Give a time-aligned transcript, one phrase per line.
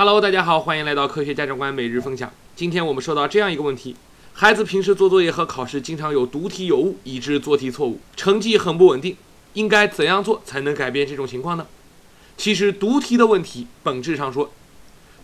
[0.00, 2.32] Hello，大家好，欢迎来到科学家长官每日分享。
[2.54, 3.96] 今天我们说到这样一个问题：
[4.32, 9.16] 孩子平时做作业和考试经常有读题有误，以致做题错误，成绩很不稳定。
[9.54, 11.66] 应该怎样做才能改变这种情况呢？
[12.36, 14.52] 其实读题的问题，本质上说，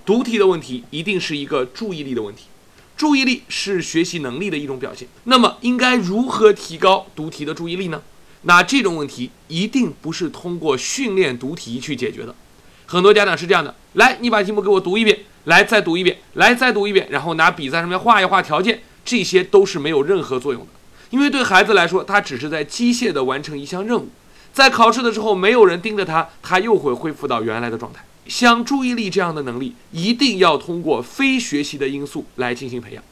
[0.04, 2.46] 读题的问题一定是一个注意力的问题。
[2.96, 5.06] 注意力是学习能力的一种表现。
[5.22, 8.02] 那么，应该如何提高读题的注意力呢？
[8.42, 12.34] 那这种问题一定不是通过训练读题去解决的。
[12.86, 20.68] 很多家长是这样的：来，你把题目给我读一遍，来再读一遍，来再读一遍，然后拿笔在上面画一画条件，这些都是没有任何作用的。
[21.10, 24.08] 因为对孩子来说，他只是在机械地完成一项任务。
[24.52, 28.04] 在考试的时候，没有人盯着他，他又会恢复到原来的状态。
[28.26, 33.02] 像注意力这样的能力，一定要通过非学习的因素来进行培养。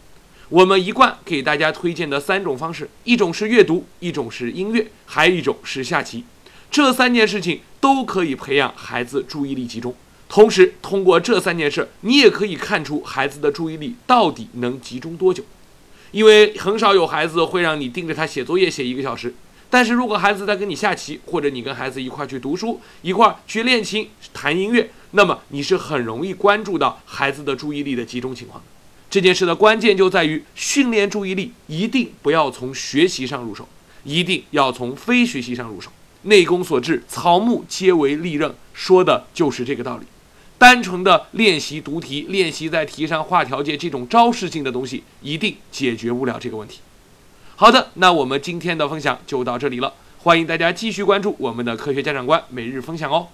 [0.49, 6.25] 我们一贯给大家推荐的三种方式，一种是阅读，一种是音乐，还有一种是下棋。
[6.73, 9.95] 这三件事情都可以培养孩子注意力集中。
[10.27, 15.45] 同时，通过这三件事，你也可以看出孩子的注意力到底能集中多久。
[16.13, 19.35] 因为很少有孩子会让你盯着他写作业写一个小时。
[19.69, 28.67] 但是如果孩子在跟你下棋，或者你跟孩子一块去读书，一块去练琴、弹音乐，那么你是很容易关注到孩子的注意力的集中情况的。
[29.11, 33.69] 这件事的关键就在于训练注意力，一定不要从学习上入手，
[34.05, 35.93] 一定要从非学习上入手。
[36.23, 40.07] 内功所致，草木皆为利刃，说的就是这个道理。
[40.59, 46.81] 单纯的练习读题、练习在题上画条件这种招式性的东西，一定解决不了这个问题。
[47.57, 49.93] 好的，那我们今天的分享就到这里了。
[50.19, 53.27] 欢迎大家继续关注我们的科学家长官每日分享哦。